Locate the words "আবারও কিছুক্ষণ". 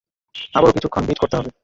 0.55-1.03